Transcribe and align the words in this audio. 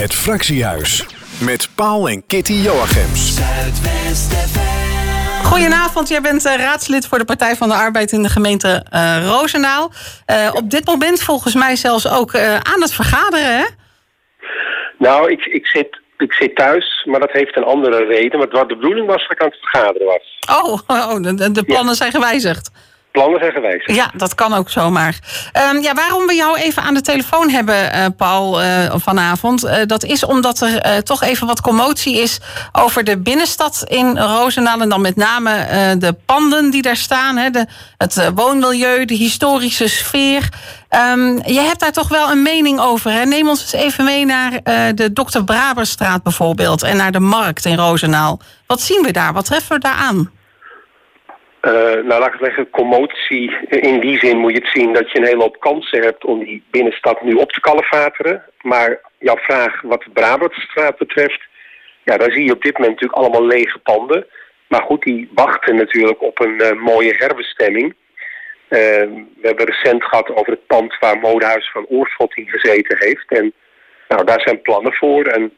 Het 0.00 0.14
Fractiehuis 0.14 1.06
met 1.40 1.68
Paul 1.74 2.08
en 2.08 2.26
Kitty 2.26 2.52
Joachims. 2.52 3.38
Goedenavond, 5.44 6.08
jij 6.08 6.20
bent 6.20 6.46
uh, 6.46 6.56
raadslid 6.56 7.06
voor 7.06 7.18
de 7.18 7.24
Partij 7.24 7.56
van 7.56 7.68
de 7.68 7.74
Arbeid 7.74 8.12
in 8.12 8.22
de 8.22 8.28
gemeente 8.28 8.86
uh, 8.94 9.26
Roosendaal. 9.26 9.92
Uh, 10.26 10.50
op 10.54 10.70
dit 10.70 10.86
moment 10.86 11.22
volgens 11.22 11.54
mij 11.54 11.76
zelfs 11.76 12.08
ook 12.08 12.36
aan 12.62 12.80
het 12.80 12.94
vergaderen, 12.94 13.58
hè? 13.58 13.64
Nou, 14.98 15.30
ik, 15.30 15.44
ik, 15.44 15.66
zit, 15.66 16.00
ik 16.18 16.32
zit 16.32 16.56
thuis, 16.56 17.04
maar 17.04 17.20
dat 17.20 17.32
heeft 17.32 17.56
een 17.56 17.64
andere 17.64 18.04
reden. 18.04 18.38
Want 18.38 18.52
wat 18.52 18.68
de 18.68 18.76
bedoeling 18.76 19.06
was 19.06 19.22
dat 19.22 19.30
ik 19.30 19.42
aan 19.42 19.48
het 19.48 19.58
vergaderen 19.60 20.06
was. 20.06 20.38
Oh, 20.62 20.72
oh 21.14 21.22
de, 21.22 21.52
de 21.52 21.64
plannen 21.64 21.92
ja. 21.92 21.94
zijn 21.94 22.12
gewijzigd 22.12 22.70
plannen 23.10 23.38
zijn 23.38 23.52
geweest. 23.52 23.90
Ja, 23.90 24.10
dat 24.16 24.34
kan 24.34 24.54
ook 24.54 24.70
zomaar. 24.70 25.18
Um, 25.72 25.82
ja, 25.82 25.94
waarom 25.94 26.26
we 26.26 26.34
jou 26.34 26.58
even 26.58 26.82
aan 26.82 26.94
de 26.94 27.00
telefoon 27.00 27.50
hebben, 27.50 27.76
uh, 27.76 28.06
Paul, 28.16 28.62
uh, 28.62 28.94
vanavond... 28.94 29.64
Uh, 29.64 29.74
dat 29.86 30.04
is 30.04 30.24
omdat 30.24 30.60
er 30.60 31.04
toch 31.04 31.22
even 31.22 31.46
wat 31.46 31.60
commotie 31.60 32.20
is 32.22 32.38
over 32.72 33.04
de 33.04 33.18
binnenstad 33.18 33.84
in 33.86 34.18
Roosendaal... 34.18 34.80
en 34.80 34.88
dan 34.88 35.00
met 35.00 35.16
name 35.16 35.66
de 35.98 36.16
panden 36.26 36.70
die 36.70 36.82
daar 36.82 36.96
staan, 36.96 37.36
hè, 37.36 37.50
de, 37.50 37.66
het 37.96 38.30
woonmilieu, 38.34 39.04
de 39.04 39.14
historische 39.14 39.88
sfeer. 39.88 40.48
Um, 41.12 41.40
je 41.46 41.60
hebt 41.60 41.80
daar 41.80 41.92
toch 41.92 42.08
wel 42.08 42.30
een 42.30 42.42
mening 42.42 42.80
over. 42.80 43.12
Hè? 43.12 43.24
Neem 43.24 43.48
ons 43.48 43.60
eens 43.60 43.72
even 43.72 44.04
mee 44.04 44.26
naar 44.26 44.50
de 44.94 45.10
Dr. 45.12 45.42
Braberstraat 45.44 46.22
bijvoorbeeld... 46.22 46.82
en 46.82 46.96
naar 46.96 47.12
de 47.12 47.20
markt 47.20 47.64
in 47.64 47.76
Roosendaal. 47.76 48.40
Wat 48.66 48.80
zien 48.80 49.02
we 49.02 49.12
daar? 49.12 49.32
Wat 49.32 49.44
treffen 49.44 49.74
we 49.74 49.80
daar 49.80 49.94
aan? 49.94 50.30
Uh, 51.62 51.72
nou, 51.72 52.06
laat 52.20 52.34
ik 52.34 52.40
zeggen, 52.40 52.70
commotie. 52.70 53.56
In 53.68 54.00
die 54.00 54.18
zin 54.18 54.38
moet 54.38 54.52
je 54.52 54.58
het 54.58 54.72
zien 54.72 54.92
dat 54.92 55.10
je 55.10 55.18
een 55.18 55.26
hele 55.26 55.42
hoop 55.42 55.60
kansen 55.60 56.02
hebt 56.02 56.24
om 56.24 56.44
die 56.44 56.62
binnenstad 56.70 57.22
nu 57.22 57.34
op 57.34 57.52
te 57.52 57.60
kalefateren. 57.60 58.44
Maar 58.62 59.00
jouw 59.18 59.36
vraag 59.36 59.80
wat 59.80 60.02
de 60.02 60.10
Brabantstraat 60.10 60.98
betreft, 60.98 61.40
ja, 62.04 62.16
daar 62.16 62.32
zie 62.32 62.44
je 62.44 62.52
op 62.52 62.62
dit 62.62 62.78
moment 62.78 63.00
natuurlijk 63.00 63.18
allemaal 63.18 63.46
lege 63.46 63.78
panden. 63.78 64.26
Maar 64.68 64.82
goed, 64.82 65.02
die 65.02 65.30
wachten 65.34 65.76
natuurlijk 65.76 66.22
op 66.22 66.40
een 66.40 66.62
uh, 66.62 66.72
mooie 66.72 67.14
herbestemming. 67.16 67.94
Uh, 68.68 68.78
we 69.40 69.42
hebben 69.42 69.66
recent 69.66 70.04
gehad 70.04 70.30
over 70.34 70.52
het 70.52 70.66
pand 70.66 70.98
waar 70.98 71.18
Modehuis 71.18 71.70
van 71.70 71.86
Oorschot 71.88 72.36
in 72.36 72.48
gezeten 72.48 72.96
heeft. 72.98 73.30
En 73.30 73.52
nou, 74.08 74.24
daar 74.24 74.40
zijn 74.40 74.62
plannen 74.62 74.92
voor. 74.92 75.24
En 75.24 75.52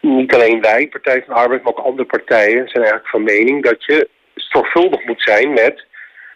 niet 0.00 0.34
alleen 0.34 0.60
wij, 0.60 0.88
Partij 0.88 1.22
van 1.24 1.34
de 1.34 1.40
Arbeid, 1.40 1.62
maar 1.62 1.72
ook 1.72 1.84
andere 1.84 2.08
partijen 2.08 2.68
zijn 2.68 2.84
eigenlijk 2.84 3.08
van 3.08 3.22
mening 3.22 3.62
dat 3.62 3.84
je 3.84 4.08
zorgvuldig 4.52 5.04
moet 5.04 5.22
zijn 5.22 5.52
met 5.52 5.86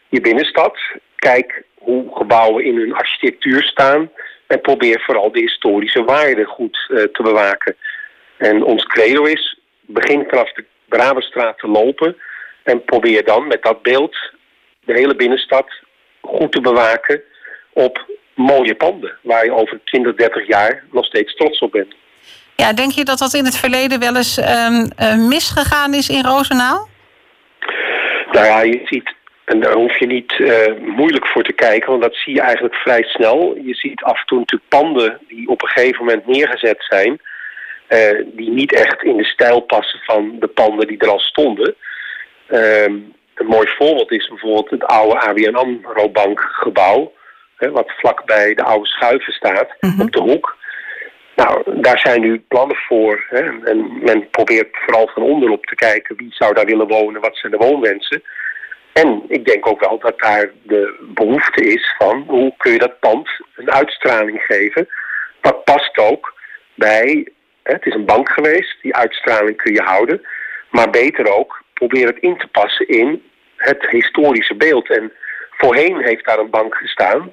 je 0.08 0.20
binnenstad. 0.20 0.78
Kijk 1.16 1.62
hoe 1.74 2.16
gebouwen 2.16 2.64
in 2.64 2.76
hun 2.76 2.94
architectuur 2.94 3.62
staan. 3.62 4.10
En 4.46 4.60
probeer 4.60 5.00
vooral 5.00 5.32
de 5.32 5.40
historische 5.40 6.04
waarden 6.04 6.46
goed 6.46 6.86
uh, 6.88 7.02
te 7.02 7.22
bewaken. 7.22 7.76
En 8.36 8.64
ons 8.64 8.84
credo 8.84 9.22
is, 9.24 9.58
begin 9.80 10.24
vanaf 10.28 10.52
de 10.52 10.64
Brabenstraat 10.88 11.58
te 11.58 11.68
lopen. 11.68 12.16
En 12.62 12.84
probeer 12.84 13.24
dan 13.24 13.46
met 13.46 13.62
dat 13.62 13.82
beeld 13.82 14.16
de 14.84 14.92
hele 14.92 15.16
binnenstad 15.16 15.66
goed 16.20 16.52
te 16.52 16.60
bewaken 16.60 17.22
op 17.72 18.06
mooie 18.34 18.74
panden. 18.74 19.18
Waar 19.22 19.44
je 19.44 19.52
over 19.52 19.80
20, 19.84 20.14
30 20.14 20.46
jaar 20.46 20.84
nog 20.92 21.04
steeds 21.04 21.34
trots 21.34 21.58
op 21.58 21.72
bent. 21.72 21.94
Ja, 22.56 22.72
denk 22.72 22.90
je 22.90 23.04
dat 23.04 23.18
dat 23.18 23.34
in 23.34 23.44
het 23.44 23.56
verleden 23.56 23.98
wel 24.00 24.16
eens 24.16 24.38
um, 24.38 24.90
uh, 24.98 25.28
misgegaan 25.28 25.94
is 25.94 26.08
in 26.08 26.24
Roosendaal? 26.24 26.88
Nou 28.36 28.48
ja, 28.48 28.60
je 28.60 28.80
ziet, 28.84 29.14
en 29.44 29.60
daar 29.60 29.72
hoef 29.72 29.98
je 29.98 30.06
niet 30.06 30.32
uh, 30.38 30.78
moeilijk 30.96 31.26
voor 31.26 31.42
te 31.42 31.52
kijken, 31.52 31.90
want 31.90 32.02
dat 32.02 32.14
zie 32.14 32.34
je 32.34 32.40
eigenlijk 32.40 32.74
vrij 32.74 33.02
snel. 33.02 33.56
Je 33.62 33.74
ziet 33.74 34.02
af 34.02 34.20
en 34.20 34.26
toe 34.26 34.38
natuurlijk 34.38 34.70
panden 34.70 35.18
die 35.28 35.48
op 35.48 35.62
een 35.62 35.68
gegeven 35.68 36.04
moment 36.04 36.26
neergezet 36.26 36.84
zijn, 36.88 37.20
uh, 37.88 38.24
die 38.26 38.50
niet 38.50 38.72
echt 38.72 39.02
in 39.02 39.16
de 39.16 39.24
stijl 39.24 39.60
passen 39.60 40.00
van 40.02 40.36
de 40.38 40.46
panden 40.46 40.86
die 40.86 40.98
er 40.98 41.08
al 41.08 41.18
stonden. 41.18 41.74
Uh, 42.50 42.84
een 42.84 43.46
mooi 43.46 43.68
voorbeeld 43.68 44.12
is 44.12 44.28
bijvoorbeeld 44.28 44.70
het 44.70 44.84
oude 44.84 45.20
ABN 45.20 45.54
AMRO 45.54 46.08
Bank 46.08 46.40
gebouw, 46.40 47.12
hè, 47.56 47.70
wat 47.70 47.92
vlakbij 47.96 48.54
de 48.54 48.62
oude 48.62 48.86
schuiven 48.86 49.32
staat, 49.32 49.76
mm 49.80 49.90
-hmm. 49.90 50.00
op 50.00 50.12
de 50.12 50.20
hoek. 50.20 50.55
Nou, 51.36 51.80
daar 51.80 51.98
zijn 51.98 52.20
nu 52.20 52.38
plannen 52.48 52.76
voor. 52.76 53.24
Hè, 53.28 53.40
en 53.64 53.98
men 54.04 54.30
probeert 54.30 54.68
vooral 54.72 55.08
van 55.14 55.22
onderop 55.22 55.66
te 55.66 55.74
kijken 55.74 56.16
wie 56.16 56.32
zou 56.34 56.54
daar 56.54 56.64
willen 56.64 56.88
wonen, 56.88 57.20
wat 57.20 57.36
zijn 57.36 57.52
de 57.52 57.58
woonwensen. 57.58 58.22
En 58.92 59.22
ik 59.28 59.44
denk 59.44 59.66
ook 59.66 59.80
wel 59.80 59.98
dat 59.98 60.18
daar 60.18 60.50
de 60.62 61.06
behoefte 61.14 61.64
is 61.64 61.94
van 61.98 62.24
hoe 62.26 62.54
kun 62.56 62.72
je 62.72 62.78
dat 62.78 63.00
pand 63.00 63.30
een 63.56 63.70
uitstraling 63.70 64.42
geven. 64.42 64.88
Dat 65.40 65.64
past 65.64 65.98
ook 65.98 66.34
bij, 66.74 67.28
hè, 67.62 67.72
het 67.72 67.86
is 67.86 67.94
een 67.94 68.04
bank 68.04 68.30
geweest, 68.30 68.76
die 68.82 68.96
uitstraling 68.96 69.56
kun 69.56 69.72
je 69.72 69.82
houden. 69.82 70.26
Maar 70.70 70.90
beter 70.90 71.36
ook, 71.36 71.62
probeer 71.72 72.06
het 72.06 72.18
in 72.18 72.36
te 72.38 72.46
passen 72.46 72.88
in 72.88 73.22
het 73.56 73.86
historische 73.90 74.54
beeld. 74.54 74.90
En 74.90 75.12
voorheen 75.50 76.02
heeft 76.02 76.24
daar 76.24 76.38
een 76.38 76.50
bank 76.50 76.74
gestaan. 76.74 77.32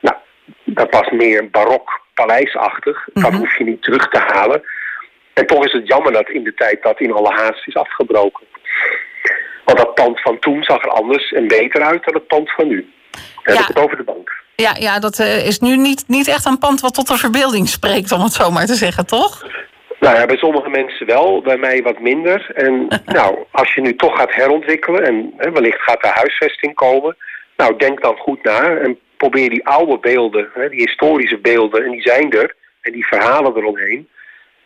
Nou, 0.00 0.16
dat 0.64 0.90
was 0.90 1.10
meer 1.10 1.50
barok 1.50 1.99
paleisachtig. 2.20 3.08
Dat 3.12 3.30
Mhm. 3.30 3.36
hoef 3.40 3.58
je 3.58 3.64
niet 3.64 3.82
terug 3.82 4.08
te 4.08 4.18
halen. 4.26 4.62
En 5.32 5.46
toch 5.46 5.64
is 5.64 5.72
het 5.72 5.86
jammer 5.86 6.12
dat 6.12 6.28
in 6.30 6.44
de 6.44 6.54
tijd 6.54 6.82
dat 6.82 7.00
in 7.00 7.12
alle 7.12 7.32
haast 7.34 7.66
is 7.66 7.74
afgebroken. 7.76 8.44
Want 9.64 9.78
dat 9.78 9.94
pand 9.94 10.20
van 10.20 10.38
toen 10.38 10.62
zag 10.62 10.82
er 10.84 10.90
anders 10.90 11.32
en 11.32 11.48
beter 11.48 11.82
uit 11.82 12.04
dan 12.04 12.14
het 12.14 12.26
pand 12.26 12.52
van 12.52 12.68
nu. 12.68 12.92
Dan 13.10 13.22
Ja. 13.42 13.52
heb 13.52 13.60
ik 13.60 13.66
het 13.76 13.84
over 13.84 13.96
de 13.96 14.02
bank. 14.02 14.30
Ja, 14.56 14.74
ja 14.78 14.98
dat 14.98 15.18
eh, 15.18 15.46
is 15.46 15.58
nu 15.60 15.76
niet, 15.76 16.04
niet 16.06 16.28
echt 16.28 16.44
een 16.46 16.58
pand 16.58 16.80
wat 16.80 16.94
tot 16.94 17.08
de 17.08 17.16
verbeelding 17.16 17.68
spreekt, 17.68 18.12
om 18.12 18.20
het 18.22 18.32
zo 18.32 18.50
maar 18.50 18.66
te 18.66 18.74
zeggen, 18.74 19.06
toch? 19.06 19.46
Nou 20.00 20.16
ja, 20.18 20.26
bij 20.26 20.36
sommige 20.36 20.68
mensen 20.68 21.06
wel, 21.06 21.42
bij 21.42 21.56
mij 21.56 21.82
wat 21.82 21.98
minder. 22.00 22.50
En 22.54 22.88
nou, 23.18 23.38
als 23.50 23.74
je 23.74 23.80
nu 23.80 23.96
toch 23.96 24.16
gaat 24.18 24.34
herontwikkelen 24.34 25.04
en 25.04 25.32
hè, 25.36 25.50
wellicht 25.52 25.80
gaat 25.80 26.04
er 26.04 26.10
huisvesting 26.14 26.74
komen. 26.74 27.16
Nou, 27.56 27.76
denk 27.76 28.02
dan 28.02 28.16
goed 28.16 28.42
na 28.42 28.60
en 28.76 28.98
probeer 29.22 29.50
die 29.50 29.66
oude 29.66 29.98
beelden, 29.98 30.48
hè, 30.54 30.68
die 30.68 30.80
historische 30.86 31.38
beelden, 31.38 31.84
en 31.84 31.90
die 31.90 32.02
zijn 32.02 32.30
er, 32.32 32.54
en 32.80 32.92
die 32.92 33.06
verhalen 33.06 33.56
eromheen, 33.56 34.08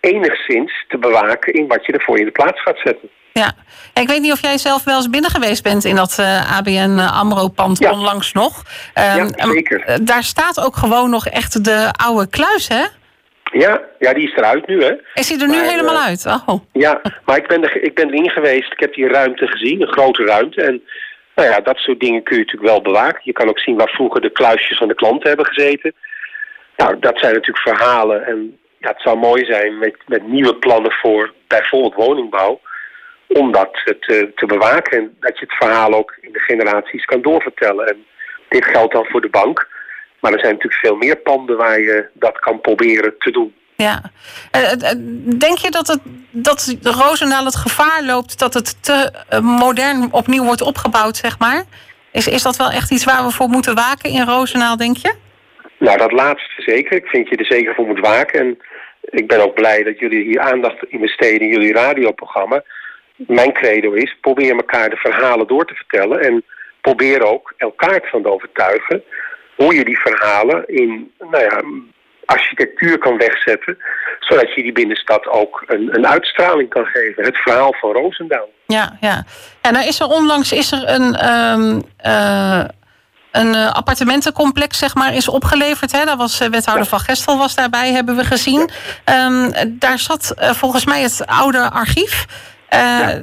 enigszins 0.01 0.85
te 0.89 0.99
bewaken 0.99 1.53
in 1.53 1.67
wat 1.67 1.87
je 1.87 1.93
ervoor 1.93 2.19
in 2.19 2.25
de 2.25 2.31
plaats 2.31 2.63
gaat 2.63 2.79
zetten. 2.85 3.09
Ja. 3.33 3.53
Ik 3.95 4.09
weet 4.09 4.21
niet 4.21 4.33
of 4.33 4.41
jij 4.43 4.59
zelf 4.59 4.85
wel 4.85 4.97
eens 4.97 5.11
binnen 5.11 5.31
geweest 5.31 5.63
bent 5.63 5.85
in 5.85 5.97
dat 5.97 6.19
eh, 6.19 6.57
ABN 6.59 6.99
AMRO-pand 6.99 7.79
Ja. 7.79 7.91
onlangs 7.93 8.33
nog. 8.33 8.63
Ehm, 8.95 9.17
Ja, 9.37 9.47
zeker. 9.53 9.81
eh, 9.85 9.97
daar 10.03 10.23
staat 10.23 10.61
ook 10.65 10.77
gewoon 10.77 11.11
nog 11.11 11.27
echt 11.27 11.65
de 11.65 11.89
oude 12.05 12.29
kluis, 12.29 12.69
hè? 12.69 12.85
Ja, 13.53 13.81
ja, 13.99 14.13
die 14.13 14.25
is 14.29 14.37
eruit 14.37 14.67
nu, 14.67 14.83
hè. 14.85 14.93
Is 15.15 15.27
die 15.27 15.41
er 15.43 15.49
nu 15.49 15.63
helemaal 15.63 15.95
eh, 15.95 16.05
uit? 16.05 16.27
Oh. 16.47 16.61
Ja, 16.73 17.01
maar 17.25 17.37
ik 17.37 17.47
ben, 17.47 17.63
er, 17.63 17.83
ik 17.83 17.95
ben 17.95 18.09
erin 18.09 18.31
geweest. 18.31 18.73
Ik 18.73 18.81
heb 18.81 18.95
die 18.95 19.09
ruimte 19.09 19.47
gezien, 19.47 19.81
een 19.83 19.93
grote 19.93 20.25
ruimte. 20.25 20.63
En 20.63 20.83
nou 21.35 21.49
ja, 21.49 21.61
dat 21.61 21.77
soort 21.77 22.01
dingen 22.01 22.23
kun 22.23 22.37
je 22.37 22.43
natuurlijk 22.43 22.73
wel 22.73 22.83
bewaken. 22.83 23.21
Je 23.25 23.33
kan 23.33 23.49
ook 23.49 23.59
zien 23.59 23.77
waar 23.77 23.89
vroeger 23.89 24.21
de 24.21 24.31
kluisjes 24.31 24.79
van 24.79 24.89
de 24.89 24.95
klanten 24.95 25.29
hebben 25.29 25.47
gezeten. 25.47 25.95
Nou, 26.77 26.99
dat 26.99 27.19
zijn 27.19 27.35
natuurlijk 27.35 27.69
verhalen. 27.69 28.27
En 28.27 28.59
ja, 28.79 28.89
het 28.89 29.01
zou 29.01 29.19
mooi 29.19 29.45
zijn 29.45 29.79
met, 29.79 29.97
met 30.07 30.27
nieuwe 30.27 30.57
plannen 30.57 30.93
voor 30.93 31.33
bijvoorbeeld 31.47 31.95
woningbouw. 31.95 32.61
Om 33.27 33.53
dat 33.53 33.73
te, 34.01 34.33
te 34.35 34.47
bewaken. 34.47 34.99
En 34.99 35.17
dat 35.21 35.39
je 35.39 35.45
het 35.45 35.57
verhaal 35.57 35.93
ook 35.93 36.17
in 36.21 36.33
de 36.33 36.41
generaties 36.41 37.05
kan 37.05 37.23
doorvertellen. 37.23 37.87
En 37.87 38.05
dit 38.49 38.65
geldt 38.65 38.93
dan 38.93 39.07
voor 39.07 39.21
de 39.21 39.29
bank. 39.29 39.69
Maar 40.21 40.33
er 40.33 40.41
zijn 40.41 40.53
natuurlijk 40.53 40.83
veel 40.83 40.97
meer 40.97 41.17
panden 41.17 41.57
waar 41.57 41.81
je 41.81 42.09
dat 42.13 42.39
kan 42.39 42.61
proberen 42.61 43.15
te 43.19 43.31
doen. 43.31 43.55
Ja. 43.77 44.03
Eh, 44.51 44.73
eh, 44.73 44.99
denk 45.39 45.59
je 45.59 45.71
dat, 45.71 45.87
het, 45.87 46.01
dat 46.31 46.77
Roosendaal 46.83 47.45
het 47.45 47.57
gevaar 47.57 48.03
loopt 48.03 48.39
dat 48.39 48.55
het 48.55 48.83
te 48.83 49.13
eh, 49.29 49.41
modern 49.41 50.13
opnieuw 50.13 50.45
wordt 50.45 50.63
opgebouwd, 50.63 51.17
zeg 51.17 51.39
maar? 51.39 51.65
Is, 52.13 52.29
is 52.29 52.43
dat 52.43 52.57
wel 52.57 52.71
echt 52.71 52.91
iets 52.91 53.05
waar 53.05 53.25
we 53.25 53.31
voor 53.31 53.49
moeten 53.49 53.75
waken 53.75 54.11
in 54.11 54.25
Roosendaal, 54.27 54.77
denk 54.77 54.97
je? 54.97 55.15
Nou, 55.79 55.99
dat 55.99 56.13
laatste 56.13 56.63
zeker. 56.63 56.97
Ik 56.97 57.07
vind 57.07 57.29
je 57.29 57.37
er 57.37 57.47
zeker 57.47 57.75
voor 57.75 57.87
moet 57.87 58.01
waken. 58.01 58.41
En 58.41 58.59
ik 59.01 59.29
ben 59.29 59.45
ook 59.45 59.55
blij 59.55 59.83
dat 59.83 59.99
jullie 59.99 60.25
hier 60.25 60.41
aandacht 60.41 60.85
in 60.89 61.01
besteden 61.01 61.41
in 61.41 61.53
jullie 61.53 61.73
radioprogramma. 61.73 62.63
Mijn 63.17 63.53
credo 63.53 63.93
is, 63.93 64.17
probeer 64.21 64.57
elkaar 64.57 64.91
de 64.91 64.97
verhalen 64.97 65.47
door 65.47 65.67
te 65.67 65.75
vertellen. 65.75 66.21
En 66.21 66.45
probeer 66.81 67.23
ook 67.23 67.55
elkaar 67.57 68.01
ervan 68.01 68.23
te 68.23 68.31
overtuigen 68.31 69.03
hoe 69.57 69.75
je 69.75 69.85
die 69.85 69.99
verhalen 69.99 70.69
in 70.69 71.13
nou 71.19 71.43
ja, 71.43 71.63
architectuur 72.27 72.99
kan 72.99 73.17
wegzetten. 73.19 73.79
Zodat 74.21 74.55
je 74.55 74.63
die 74.63 74.73
binnenstad 74.73 75.27
ook 75.27 75.65
een, 75.67 75.89
een 75.95 76.07
uitstraling 76.07 76.69
kan 76.69 76.85
geven. 76.85 77.25
Het 77.25 77.37
verhaal 77.37 77.75
van 77.81 77.93
Roosendaal. 77.93 78.49
Ja, 78.67 78.97
ja. 79.01 79.25
En 79.61 79.73
nou 79.73 79.87
is 79.87 80.01
er 80.01 80.07
onlangs 80.07 80.53
is 80.53 80.73
er 80.73 80.89
een, 80.89 81.15
ehm, 81.15 81.81
eh, 81.97 82.65
een 83.31 83.55
eh, 83.55 83.73
appartementencomplex, 83.73 84.79
zeg 84.79 84.95
maar, 84.95 85.15
is 85.15 85.29
opgeleverd. 85.29 85.93
Hè? 85.93 86.05
Daar 86.05 86.17
was 86.17 86.41
eh, 86.41 86.49
wethouder 86.49 86.85
Ja. 86.85 86.91
van 86.91 87.01
Gestel 87.01 87.39
was 87.39 87.55
daarbij, 87.55 87.93
hebben 87.93 88.17
we 88.17 88.25
gezien. 88.25 88.71
Ehm, 89.05 89.51
daar 89.69 89.99
zat 89.99 90.35
volgens 90.37 90.85
mij 90.85 91.03
het 91.03 91.23
oude 91.27 91.71
archief. 91.71 92.27
Ja. 92.71 93.21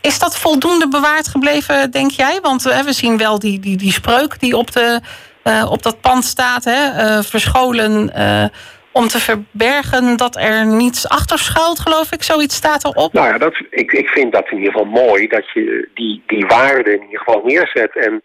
Is 0.00 0.18
dat 0.18 0.38
voldoende 0.38 0.88
bewaard 0.88 1.28
gebleven, 1.28 1.90
denk 1.90 2.10
jij? 2.10 2.38
Want 2.42 2.62
we 2.62 2.92
zien 2.92 3.16
wel 3.16 3.38
die, 3.38 3.60
die, 3.60 3.76
die 3.76 3.92
spreuk 3.92 4.40
die 4.40 4.56
op, 4.56 4.72
de, 4.72 5.00
eh, 5.46 5.70
op 5.70 5.82
dat 5.82 6.00
pand 6.00 6.24
staat. 6.24 6.64
Hè? 6.64 6.80
eh, 7.02 7.22
verscholen 7.22 8.14
eh, 8.14 8.44
om 8.92 9.08
te 9.08 9.18
verbergen 9.18 10.16
dat 10.16 10.36
er 10.36 10.66
niets 10.66 11.08
achter 11.08 11.38
schuilt, 11.38 11.78
geloof 11.78 12.12
ik. 12.12 12.22
Zoiets 12.22 12.56
staat 12.56 12.84
erop. 12.84 13.12
Nou 13.12 13.26
ja, 13.26 13.38
dat, 13.38 13.54
ik, 13.70 13.92
ik 13.92 14.08
vind 14.08 14.32
dat 14.32 14.50
in 14.50 14.56
ieder 14.56 14.72
geval 14.72 15.06
mooi 15.06 15.26
dat 15.28 15.50
je 15.54 15.88
die, 15.94 16.22
die 16.26 16.46
waarde 16.46 16.94
in 16.94 17.02
ieder 17.02 17.18
geval 17.18 17.42
neerzet. 17.44 17.96
En 17.96 18.22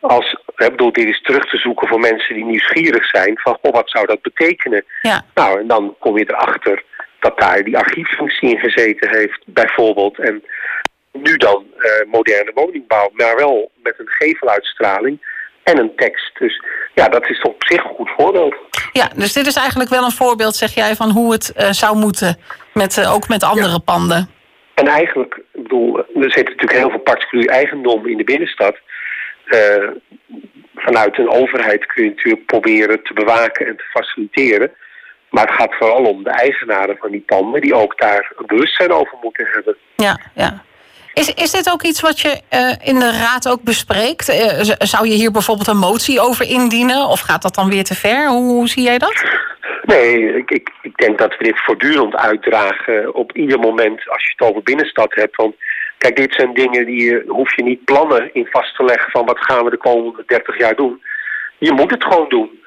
als, 0.00 0.36
ik 0.56 0.70
bedoel, 0.70 0.92
dit 0.92 1.08
is 1.08 1.22
terug 1.22 1.50
te 1.50 1.56
zoeken 1.56 1.88
voor 1.88 2.00
mensen 2.00 2.34
die 2.34 2.44
nieuwsgierig 2.44 3.04
zijn 3.04 3.38
van 3.38 3.58
oh, 3.60 3.72
wat 3.72 3.90
zou 3.90 4.06
dat 4.06 4.22
betekenen? 4.22 4.84
Ja. 5.00 5.24
Nou, 5.34 5.60
en 5.60 5.66
dan 5.66 5.96
kom 5.98 6.18
je 6.18 6.30
erachter 6.30 6.82
dat 7.20 7.38
daar 7.38 7.62
die 7.62 7.78
archieffunctie 7.78 8.50
in 8.50 8.58
gezeten 8.58 9.08
heeft, 9.10 9.42
bijvoorbeeld. 9.46 10.18
En 10.18 10.42
nu 11.12 11.36
dan 11.36 11.64
uh, 11.78 12.10
moderne 12.10 12.50
woningbouw, 12.54 13.10
maar 13.12 13.36
wel 13.36 13.70
met 13.82 13.94
een 13.98 14.08
geveluitstraling 14.08 15.31
en 15.62 15.78
een 15.78 15.92
tekst. 15.96 16.38
Dus 16.38 16.62
ja, 16.94 17.08
dat 17.08 17.30
is 17.30 17.42
op 17.42 17.64
zich 17.64 17.84
een 17.84 17.94
goed 17.94 18.10
voorbeeld. 18.16 18.54
Ja, 18.92 19.08
dus 19.16 19.32
dit 19.32 19.46
is 19.46 19.56
eigenlijk 19.56 19.90
wel 19.90 20.04
een 20.04 20.10
voorbeeld, 20.10 20.54
zeg 20.54 20.74
jij, 20.74 20.94
van 20.94 21.10
hoe 21.10 21.32
het 21.32 21.52
uh, 21.56 21.70
zou 21.70 21.96
moeten, 21.96 22.38
met, 22.74 22.96
uh, 22.96 23.14
ook 23.14 23.28
met 23.28 23.42
andere 23.42 23.68
ja. 23.68 23.78
panden. 23.78 24.30
En 24.74 24.86
eigenlijk, 24.86 25.34
ik 25.52 25.62
bedoel, 25.62 25.98
er 25.98 26.32
zit 26.32 26.44
natuurlijk 26.44 26.78
heel 26.78 26.90
veel 26.90 26.98
particulier 26.98 27.48
eigendom 27.48 28.06
in 28.06 28.16
de 28.16 28.24
binnenstad. 28.24 28.76
Uh, 29.46 29.88
vanuit 30.74 31.18
een 31.18 31.30
overheid 31.30 31.86
kun 31.86 32.04
je 32.04 32.10
natuurlijk 32.10 32.46
proberen 32.46 33.02
te 33.02 33.12
bewaken 33.12 33.66
en 33.66 33.76
te 33.76 33.84
faciliteren. 33.90 34.70
Maar 35.30 35.46
het 35.46 35.54
gaat 35.54 35.74
vooral 35.74 36.04
om 36.04 36.22
de 36.22 36.30
eigenaren 36.30 36.96
van 37.00 37.10
die 37.10 37.24
panden... 37.26 37.60
die 37.60 37.74
ook 37.74 37.98
daar 37.98 38.32
een 38.36 38.46
bewustzijn 38.46 38.92
over 38.92 39.18
moeten 39.22 39.46
hebben. 39.52 39.76
Ja, 39.96 40.18
ja. 40.34 40.62
Is, 41.14 41.34
is 41.34 41.50
dit 41.50 41.72
ook 41.72 41.82
iets 41.82 42.00
wat 42.00 42.20
je 42.20 42.40
uh, 42.50 42.88
in 42.88 42.98
de 42.98 43.10
raad 43.10 43.48
ook 43.48 43.62
bespreekt? 43.62 44.28
Uh, 44.28 44.74
zou 44.78 45.08
je 45.08 45.14
hier 45.14 45.30
bijvoorbeeld 45.30 45.68
een 45.68 45.76
motie 45.76 46.20
over 46.20 46.48
indienen? 46.48 47.06
Of 47.06 47.20
gaat 47.20 47.42
dat 47.42 47.54
dan 47.54 47.70
weer 47.70 47.84
te 47.84 47.94
ver? 47.94 48.28
Hoe, 48.28 48.68
zie 48.68 48.82
jij 48.82 48.98
dat? 48.98 49.24
Nee, 49.82 50.36
ik, 50.36 50.50
ik, 50.50 50.70
ik, 50.82 50.96
denk 50.96 51.18
dat 51.18 51.36
we 51.36 51.44
dit 51.44 51.60
voortdurend 51.64 52.16
uitdragen 52.16 53.14
op 53.14 53.36
ieder 53.36 53.58
moment 53.58 54.08
als 54.08 54.24
je 54.24 54.32
het 54.36 54.48
over 54.48 54.62
binnenstad 54.62 55.14
hebt. 55.14 55.36
Want 55.36 55.54
kijk, 55.98 56.16
dit 56.16 56.34
zijn 56.34 56.54
dingen 56.54 56.86
die 56.86 57.04
je, 57.04 57.24
hoef 57.26 57.56
je 57.56 57.62
niet 57.62 57.84
plannen 57.84 58.30
in 58.34 58.46
vast 58.50 58.76
te 58.76 58.84
leggen 58.84 59.10
van 59.10 59.24
wat 59.26 59.38
gaan 59.38 59.64
we 59.64 59.70
de 59.70 59.76
komende 59.76 60.22
30 60.26 60.58
jaar 60.58 60.74
doen. 60.74 61.02
Je 61.58 61.72
moet 61.72 61.90
het 61.90 62.04
gewoon 62.04 62.28
doen. 62.28 62.60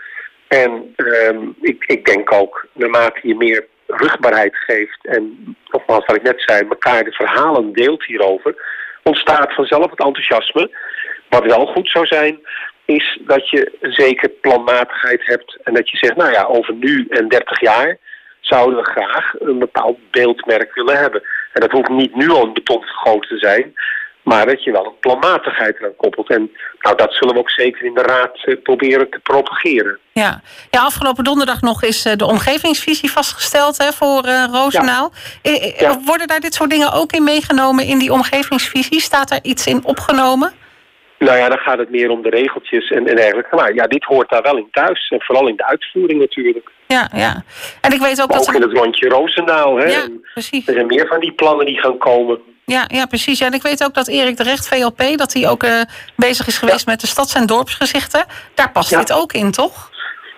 En 0.48 0.94
um, 0.96 1.56
ik, 1.62 1.84
ik 1.88 2.06
denk 2.06 2.34
ook, 2.34 2.68
naarmate 2.74 3.20
je 3.28 3.36
meer 3.36 3.66
rugbaarheid 3.88 4.56
geeft 4.56 5.06
en 5.06 5.56
nogmaals 5.68 6.06
wat 6.06 6.16
ik 6.16 6.24
net 6.24 6.42
zei, 6.46 6.68
elkaar 6.70 7.04
de 7.04 7.12
verhalen 7.12 7.74
deelt 7.74 8.04
hierover, 8.04 8.56
ontstaat 9.04 9.54
vanzelf 9.54 9.90
het 9.90 10.00
enthousiasme. 10.00 10.70
Wat 11.30 11.46
wel 11.46 11.66
goed 11.66 11.90
zou 11.90 12.06
zijn, 12.06 12.40
is 12.86 13.20
dat 13.22 13.50
je 13.50 13.78
een 13.82 13.94
zeker 13.94 14.30
planmatigheid 14.30 15.26
hebt 15.26 15.58
en 15.64 15.74
dat 15.74 15.90
je 15.90 15.98
zegt, 15.98 16.16
nou 16.16 16.32
ja, 16.32 16.44
over 16.44 16.74
nu 16.74 17.06
en 17.10 17.28
30 17.28 17.60
jaar 17.60 17.98
zouden 18.40 18.78
we 18.78 18.90
graag 18.90 19.34
een 19.40 19.60
bepaald 19.60 19.98
beeldmerk 20.12 20.74
willen 20.74 20.98
hebben. 20.98 21.24
En 21.54 21.62
dat 21.62 21.72
hoeft 21.72 21.90
niet 21.90 22.16
nu 22.16 22.30
al 22.30 22.44
een 22.44 22.54
beton 22.54 22.84
gegoten 22.84 23.30
te 23.30 23.38
zijn, 23.38 23.74
maar 24.26 24.46
dat 24.46 24.64
je 24.64 24.72
wel 24.72 24.86
een 24.86 25.00
planmatigheid 25.00 25.80
eraan 25.80 25.96
koppelt. 25.96 26.30
En 26.30 26.52
nou, 26.80 26.98
dat 26.98 27.14
zullen 27.14 27.34
we 27.34 27.40
ook 27.40 27.50
zeker 27.50 27.86
in 27.86 27.94
de 27.94 28.02
Raad 28.02 28.46
uh, 28.46 28.62
proberen 28.64 29.10
te 29.10 29.20
propageren. 29.20 30.00
Ja. 30.12 30.42
ja, 30.70 30.82
afgelopen 30.82 31.24
donderdag 31.24 31.62
nog 31.62 31.84
is 31.84 32.06
uh, 32.06 32.14
de 32.16 32.26
omgevingsvisie 32.26 33.12
vastgesteld 33.12 33.78
hè, 33.78 33.92
voor 33.92 34.26
uh, 34.26 34.46
Roosendaal. 34.52 35.12
Ja. 35.42 35.52
Ja. 35.78 36.00
Worden 36.06 36.28
daar 36.28 36.40
dit 36.40 36.54
soort 36.54 36.70
dingen 36.70 36.94
ook 36.94 37.12
in 37.12 37.24
meegenomen 37.24 37.86
in 37.86 38.00
die 38.00 38.12
omgevingsvisie? 38.12 39.00
Staat 39.00 39.32
er 39.32 39.40
iets 39.42 39.68
in 39.68 39.84
opgenomen? 39.84 40.54
Nou 41.20 41.38
ja, 41.38 41.50
dan 41.50 41.58
gaat 41.58 41.78
het 41.78 41.90
meer 41.90 42.10
om 42.10 42.22
de 42.22 42.30
regeltjes 42.30 42.90
en, 42.90 43.08
en 43.08 43.16
dergelijke. 43.16 43.56
Maar 43.56 43.74
ja, 43.74 43.88
dit 43.88 44.04
hoort 44.04 44.30
daar 44.30 44.42
wel 44.42 44.58
in 44.58 44.68
thuis. 44.72 45.10
En 45.10 45.22
vooral 45.22 45.48
in 45.48 45.56
de 45.56 45.66
uitvoering 45.66 46.20
natuurlijk. 46.20 46.72
Ja, 46.88 47.10
ja. 47.14 47.44
En 47.82 47.92
ik 47.92 48.00
weet 48.00 48.22
ook 48.22 48.30
maar 48.30 48.38
dat... 48.38 48.48
ook 48.48 48.56
in 48.56 48.62
het 48.62 48.78
rondje 48.78 49.10
Roosendaal. 49.10 49.78
Hè. 49.78 49.86
Ja, 49.86 50.08
precies. 50.34 50.68
Er 50.68 50.74
zijn 50.74 50.86
meer 50.86 51.08
van 51.08 51.20
die 51.20 51.32
plannen 51.32 51.66
die 51.66 51.80
gaan 51.80 51.98
komen. 51.98 52.40
Ja, 52.66 52.86
ja, 52.88 53.06
precies. 53.06 53.40
Ja, 53.40 53.46
en 53.46 53.54
ik 53.54 53.62
weet 53.62 53.84
ook 53.84 53.94
dat 53.94 54.08
Erik 54.08 54.38
de 54.38 54.44
Recht, 54.44 54.68
VLP, 54.68 55.18
dat 55.18 55.34
hij 55.34 55.50
ook 55.50 55.64
uh, 55.64 55.82
bezig 56.16 56.48
is 56.48 56.58
geweest 56.58 56.86
ja. 56.86 56.92
met 56.92 57.02
de 57.02 57.08
stads- 57.08 57.34
en 57.34 57.46
dorpsgezichten. 57.46 58.26
Daar 58.54 58.72
past 58.72 58.90
ja. 58.90 59.00
dit 59.00 59.14
ook 59.14 59.34
in, 59.34 59.52
toch? 59.52 59.90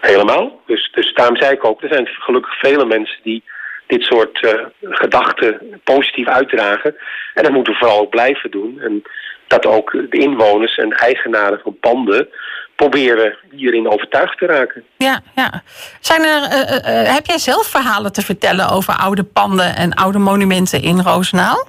Helemaal. 0.02 0.62
Dus, 0.66 0.92
dus 0.92 1.14
daarom 1.14 1.38
zei 1.38 1.52
ik 1.52 1.66
ook, 1.66 1.82
er 1.82 1.90
zijn 1.90 2.08
gelukkig 2.08 2.60
vele 2.60 2.86
mensen 2.86 3.20
die 3.24 3.44
dit 3.88 4.04
soort 4.04 4.42
uh, 4.42 4.52
gedachten 4.82 5.80
positief 5.84 6.28
uitdragen. 6.28 6.96
En 7.34 7.44
dat 7.44 7.52
moeten 7.52 7.74
we 7.74 7.80
vooral 7.80 8.00
ook 8.00 8.10
blijven 8.10 8.52
doen. 8.52 8.80
En 8.80 9.04
dat 9.48 9.66
ook 9.66 9.92
de 9.92 10.18
inwoners 10.18 10.76
en 10.76 10.92
eigenaren 10.92 11.60
van 11.64 11.78
panden 11.80 12.28
proberen 12.76 13.38
hierin 13.52 13.90
overtuigd 13.90 14.38
te 14.38 14.46
raken. 14.46 14.84
Ja, 14.98 15.22
ja. 15.36 15.64
Zijn 16.00 16.24
er, 16.24 16.42
uh, 16.42 17.14
heb 17.14 17.26
jij 17.26 17.38
zelf 17.38 17.68
verhalen 17.68 18.14
te 18.14 18.22
vertellen 18.22 18.70
over 18.70 18.94
oude 18.94 19.24
panden 19.24 19.76
en 19.76 19.94
oude 19.94 20.18
monumenten 20.18 20.82
in 20.82 21.00
Roosendaal? 21.00 21.68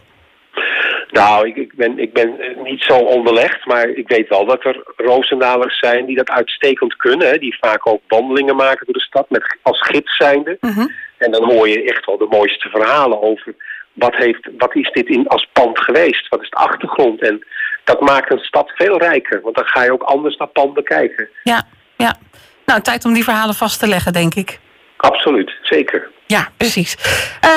Nou, 1.10 1.46
ik, 1.46 1.56
ik, 1.56 1.74
ben, 1.74 1.98
ik 1.98 2.12
ben 2.12 2.36
niet 2.62 2.82
zo 2.82 2.98
onderlegd, 2.98 3.66
maar 3.66 3.88
ik 3.88 4.08
weet 4.08 4.28
wel 4.28 4.46
dat 4.46 4.64
er 4.64 4.82
Roosendalers 4.96 5.78
zijn 5.78 6.06
die 6.06 6.16
dat 6.16 6.30
uitstekend 6.30 6.96
kunnen. 6.96 7.28
Hè, 7.28 7.38
die 7.38 7.58
vaak 7.60 7.86
ook 7.86 8.02
wandelingen 8.08 8.56
maken 8.56 8.86
door 8.86 8.94
de 8.94 9.00
stad 9.00 9.30
met, 9.30 9.56
als 9.62 9.80
gids 9.80 10.16
zijnde. 10.16 10.56
-hmm. 10.60 10.90
En 11.18 11.30
dan 11.30 11.44
hoor 11.44 11.68
je 11.68 11.84
echt 11.84 12.06
wel 12.06 12.18
de 12.18 12.26
mooiste 12.30 12.68
verhalen 12.68 13.22
over 13.22 13.54
wat, 13.92 14.14
heeft, 14.14 14.48
wat 14.58 14.74
is 14.74 14.90
dit 14.92 15.08
in, 15.08 15.28
als 15.28 15.48
pand 15.52 15.78
geweest? 15.78 16.28
Wat 16.28 16.42
is 16.42 16.50
de 16.50 16.56
achtergrond? 16.56 17.20
En 17.20 17.44
dat 17.84 18.00
maakt 18.00 18.32
een 18.32 18.38
stad 18.38 18.70
veel 18.74 18.98
rijker, 18.98 19.40
want 19.40 19.56
dan 19.56 19.66
ga 19.66 19.82
je 19.82 19.92
ook 19.92 20.02
anders 20.02 20.36
naar 20.36 20.48
panden 20.48 20.84
kijken. 20.84 21.28
Ja, 21.42 21.62
ja. 21.96 22.16
Nou, 22.64 22.80
tijd 22.80 23.04
om 23.04 23.12
die 23.12 23.24
verhalen 23.24 23.54
vast 23.54 23.78
te 23.78 23.86
leggen, 23.86 24.12
denk 24.12 24.34
ik. 24.34 24.58
Absoluut, 24.98 25.52
zeker. 25.62 26.10
Ja, 26.26 26.48
precies. 26.56 26.96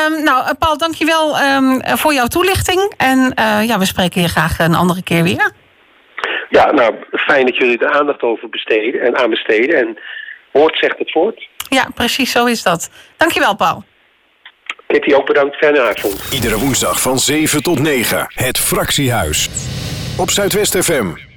Um, 0.07 0.23
nou, 0.23 0.55
Paul, 0.59 0.77
dankjewel 0.77 1.41
um, 1.41 1.81
voor 1.83 2.13
jouw 2.13 2.27
toelichting. 2.27 2.93
En 2.97 3.33
uh, 3.39 3.67
ja, 3.67 3.79
we 3.79 3.85
spreken 3.85 4.21
je 4.21 4.27
graag 4.27 4.59
een 4.59 4.75
andere 4.75 5.03
keer 5.03 5.23
weer. 5.23 5.51
Ja, 6.49 6.71
nou, 6.71 6.95
fijn 7.11 7.45
dat 7.45 7.57
jullie 7.57 7.77
er 7.77 7.91
aandacht 7.91 8.21
over 8.21 8.49
besteden 8.49 9.01
en 9.01 9.17
aan 9.17 9.29
besteden. 9.29 9.77
En 9.77 9.99
woord 10.51 10.77
zegt 10.77 10.97
het 10.97 11.11
woord. 11.11 11.47
Ja, 11.69 11.87
precies, 11.95 12.31
zo 12.31 12.45
is 12.45 12.63
dat. 12.63 12.89
Dankjewel, 13.17 13.55
Paul. 13.55 13.83
Kitty, 14.87 15.13
ook 15.13 15.25
bedankt. 15.25 15.55
Fijne 15.55 15.81
avond. 15.81 16.27
Iedere 16.33 16.57
woensdag 16.57 17.01
van 17.01 17.19
7 17.19 17.63
tot 17.63 17.79
9. 17.79 18.25
Het 18.27 18.57
Fractiehuis. 18.57 19.49
Op 20.17 20.29
Zuidwest 20.29 20.77
FM. 20.77 21.30